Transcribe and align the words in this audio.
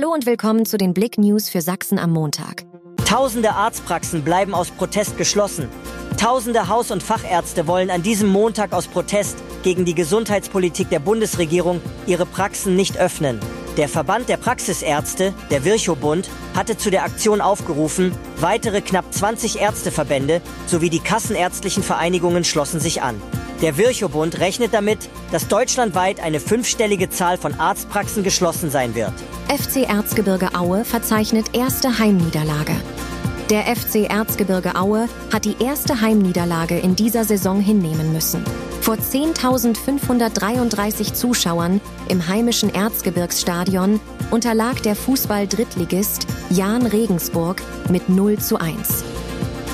Hallo 0.00 0.14
und 0.14 0.26
willkommen 0.26 0.64
zu 0.64 0.78
den 0.78 0.94
Blick 0.94 1.18
News 1.18 1.48
für 1.48 1.60
Sachsen 1.60 1.98
am 1.98 2.12
Montag. 2.12 2.62
Tausende 3.04 3.54
Arztpraxen 3.54 4.22
bleiben 4.22 4.54
aus 4.54 4.70
Protest 4.70 5.18
geschlossen. 5.18 5.68
Tausende 6.16 6.68
Haus- 6.68 6.92
und 6.92 7.02
Fachärzte 7.02 7.66
wollen 7.66 7.90
an 7.90 8.04
diesem 8.04 8.28
Montag 8.28 8.72
aus 8.74 8.86
Protest 8.86 9.38
gegen 9.64 9.84
die 9.84 9.96
Gesundheitspolitik 9.96 10.88
der 10.88 11.00
Bundesregierung 11.00 11.80
ihre 12.06 12.26
Praxen 12.26 12.76
nicht 12.76 12.96
öffnen. 12.96 13.40
Der 13.76 13.88
Verband 13.88 14.28
der 14.28 14.36
Praxisärzte, 14.36 15.34
der 15.50 15.64
Virchow-Bund, 15.64 16.30
hatte 16.54 16.76
zu 16.76 16.90
der 16.90 17.02
Aktion 17.02 17.40
aufgerufen. 17.40 18.12
Weitere 18.38 18.82
knapp 18.82 19.12
20 19.12 19.58
Ärzteverbände 19.58 20.42
sowie 20.68 20.90
die 20.90 21.00
kassenärztlichen 21.00 21.82
Vereinigungen 21.82 22.44
schlossen 22.44 22.78
sich 22.78 23.02
an. 23.02 23.20
Der 23.60 23.76
Virchow-Bund 23.76 24.38
rechnet 24.38 24.72
damit, 24.72 25.10
dass 25.32 25.48
deutschlandweit 25.48 26.20
eine 26.20 26.38
fünfstellige 26.38 27.10
Zahl 27.10 27.38
von 27.38 27.58
Arztpraxen 27.58 28.22
geschlossen 28.22 28.70
sein 28.70 28.94
wird. 28.94 29.12
FC 29.48 29.78
Erzgebirge 29.88 30.54
Aue 30.54 30.84
verzeichnet 30.84 31.56
erste 31.56 31.98
Heimniederlage. 31.98 32.76
Der 33.50 33.62
FC 33.62 34.08
Erzgebirge 34.08 34.76
Aue 34.76 35.08
hat 35.32 35.44
die 35.44 35.56
erste 35.60 36.00
Heimniederlage 36.00 36.78
in 36.78 36.94
dieser 36.94 37.24
Saison 37.24 37.60
hinnehmen 37.60 38.12
müssen. 38.12 38.44
Vor 38.80 38.94
10.533 38.94 41.14
Zuschauern 41.14 41.80
im 42.08 42.28
heimischen 42.28 42.72
Erzgebirgsstadion 42.72 43.98
unterlag 44.30 44.80
der 44.82 44.94
Fußball-Drittligist 44.94 46.28
Jan 46.50 46.86
Regensburg 46.86 47.60
mit 47.90 48.08
0 48.08 48.38
zu 48.38 48.58
1. 48.58 49.02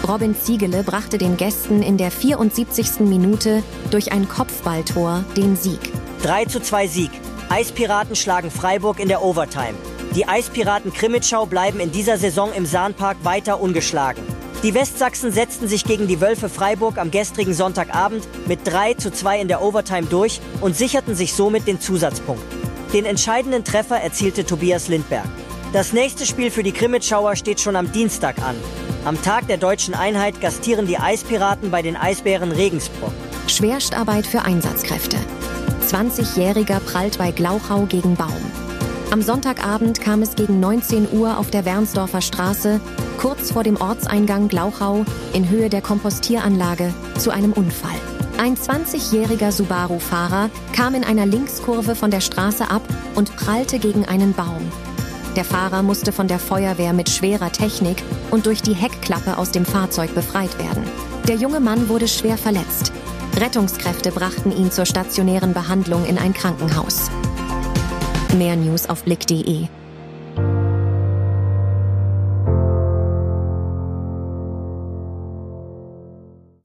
Robin 0.06 0.36
Ziegele 0.36 0.82
brachte 0.82 1.16
den 1.16 1.38
Gästen 1.38 1.82
in 1.82 1.96
der 1.96 2.10
74. 2.10 3.00
Minute 3.00 3.62
durch 3.90 4.12
ein 4.12 4.28
Kopfballtor 4.28 5.24
den 5.34 5.56
Sieg. 5.56 5.80
3 6.22 6.44
zu 6.44 6.60
2 6.60 6.86
Sieg. 6.88 7.10
Eispiraten 7.48 8.14
schlagen 8.14 8.50
Freiburg 8.50 9.00
in 9.00 9.08
der 9.08 9.22
Overtime. 9.22 9.74
Die 10.14 10.28
Eispiraten 10.28 10.92
Krimitschau 10.92 11.46
bleiben 11.46 11.80
in 11.80 11.90
dieser 11.90 12.18
Saison 12.18 12.52
im 12.52 12.66
Sahnpark 12.66 13.16
weiter 13.24 13.60
ungeschlagen. 13.60 14.22
Die 14.62 14.74
Westsachsen 14.74 15.32
setzten 15.32 15.68
sich 15.68 15.84
gegen 15.84 16.06
die 16.06 16.20
Wölfe 16.20 16.50
Freiburg 16.50 16.98
am 16.98 17.10
gestrigen 17.10 17.54
Sonntagabend 17.54 18.28
mit 18.46 18.60
3 18.64 18.94
zu 18.94 19.10
2 19.10 19.40
in 19.40 19.48
der 19.48 19.62
Overtime 19.62 20.06
durch 20.08 20.40
und 20.60 20.76
sicherten 20.76 21.14
sich 21.14 21.32
somit 21.32 21.66
den 21.66 21.80
Zusatzpunkt. 21.80 22.44
Den 22.92 23.06
entscheidenden 23.06 23.64
Treffer 23.64 23.96
erzielte 24.00 24.44
Tobias 24.44 24.88
Lindberg. 24.88 25.26
Das 25.72 25.94
nächste 25.94 26.26
Spiel 26.26 26.50
für 26.50 26.62
die 26.62 26.72
Krimitschauer 26.72 27.36
steht 27.36 27.60
schon 27.60 27.74
am 27.74 27.90
Dienstag 27.90 28.38
an. 28.42 28.54
Am 29.04 29.20
Tag 29.20 29.48
der 29.48 29.58
deutschen 29.58 29.92
Einheit 29.92 30.40
gastieren 30.40 30.86
die 30.86 30.96
Eispiraten 30.96 31.70
bei 31.70 31.82
den 31.82 31.94
Eisbären 31.94 32.52
Regensburg. 32.52 33.12
Schwerstarbeit 33.48 34.26
für 34.26 34.40
Einsatzkräfte. 34.40 35.18
20-Jähriger 35.86 36.80
prallt 36.80 37.18
bei 37.18 37.30
Glauchau 37.30 37.82
gegen 37.82 38.14
Baum. 38.14 38.32
Am 39.10 39.20
Sonntagabend 39.20 40.00
kam 40.00 40.22
es 40.22 40.36
gegen 40.36 40.58
19 40.58 41.12
Uhr 41.12 41.36
auf 41.36 41.50
der 41.50 41.66
Wernsdorfer 41.66 42.22
Straße, 42.22 42.80
kurz 43.18 43.52
vor 43.52 43.62
dem 43.62 43.76
Ortseingang 43.76 44.48
Glauchau, 44.48 45.04
in 45.34 45.50
Höhe 45.50 45.68
der 45.68 45.82
Kompostieranlage, 45.82 46.94
zu 47.18 47.30
einem 47.30 47.52
Unfall. 47.52 48.00
Ein 48.38 48.56
20-jähriger 48.56 49.52
Subaru-Fahrer 49.52 50.48
kam 50.72 50.94
in 50.94 51.04
einer 51.04 51.26
Linkskurve 51.26 51.94
von 51.94 52.10
der 52.10 52.22
Straße 52.22 52.70
ab 52.70 52.82
und 53.14 53.36
prallte 53.36 53.78
gegen 53.78 54.06
einen 54.06 54.32
Baum. 54.32 54.72
Der 55.36 55.44
Fahrer 55.44 55.82
musste 55.82 56.12
von 56.12 56.28
der 56.28 56.38
Feuerwehr 56.38 56.92
mit 56.92 57.10
schwerer 57.10 57.50
Technik 57.50 58.02
und 58.30 58.46
durch 58.46 58.62
die 58.62 58.74
Heckklappe 58.74 59.36
aus 59.36 59.50
dem 59.50 59.64
Fahrzeug 59.64 60.14
befreit 60.14 60.58
werden. 60.58 60.84
Der 61.26 61.36
junge 61.36 61.60
Mann 61.60 61.88
wurde 61.88 62.06
schwer 62.06 62.38
verletzt. 62.38 62.92
Rettungskräfte 63.40 64.12
brachten 64.12 64.52
ihn 64.52 64.70
zur 64.70 64.86
stationären 64.86 65.52
Behandlung 65.52 66.04
in 66.06 66.18
ein 66.18 66.34
Krankenhaus. 66.34 67.10
Mehr 68.36 68.54
News 68.54 68.88
auf 68.88 69.02
blick.de 69.02 69.66